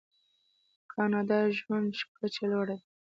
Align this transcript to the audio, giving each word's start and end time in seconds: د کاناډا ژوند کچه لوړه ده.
د 0.79 0.81
کاناډا 0.93 1.39
ژوند 1.57 1.91
کچه 2.17 2.43
لوړه 2.51 2.75
ده. 2.79 2.85